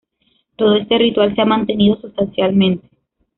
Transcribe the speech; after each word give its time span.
Todo 0.55 0.77
este 0.77 0.97
ritual 0.97 1.35
se 1.35 1.43
ha 1.43 1.45
mantenido 1.45 1.95
sustancialmente. 2.01 2.89